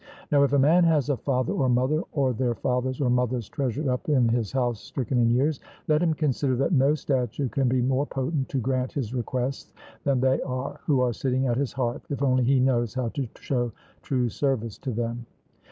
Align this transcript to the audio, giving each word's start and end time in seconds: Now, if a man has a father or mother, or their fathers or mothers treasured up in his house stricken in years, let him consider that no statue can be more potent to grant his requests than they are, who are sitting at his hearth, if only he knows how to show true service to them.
Now, 0.31 0.41
if 0.43 0.51
a 0.53 0.57
man 0.57 0.83
has 0.85 1.09
a 1.09 1.17
father 1.17 1.53
or 1.53 1.69
mother, 1.69 2.01
or 2.11 2.33
their 2.33 2.55
fathers 2.55 2.99
or 2.99 3.11
mothers 3.11 3.47
treasured 3.49 3.87
up 3.87 4.09
in 4.09 4.29
his 4.29 4.51
house 4.51 4.79
stricken 4.79 5.19
in 5.19 5.29
years, 5.29 5.59
let 5.87 6.01
him 6.01 6.15
consider 6.15 6.55
that 6.55 6.71
no 6.73 6.95
statue 6.95 7.47
can 7.49 7.67
be 7.67 7.83
more 7.83 8.07
potent 8.07 8.49
to 8.49 8.57
grant 8.57 8.93
his 8.93 9.13
requests 9.13 9.73
than 10.03 10.19
they 10.19 10.41
are, 10.41 10.79
who 10.87 11.01
are 11.01 11.13
sitting 11.13 11.45
at 11.45 11.57
his 11.57 11.73
hearth, 11.73 12.01
if 12.09 12.23
only 12.23 12.43
he 12.43 12.59
knows 12.59 12.95
how 12.95 13.09
to 13.09 13.27
show 13.35 13.71
true 14.01 14.27
service 14.27 14.79
to 14.79 14.89
them. 14.89 15.27